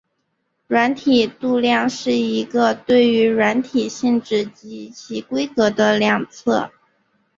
[0.67, 6.71] 软体度量是一个对于软体性质及其规格的量测。